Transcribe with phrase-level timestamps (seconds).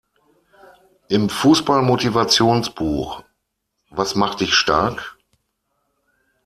[1.09, 3.23] Im Fußball-Motivations-Buch
[3.91, 5.15] "Was macht Dich stark?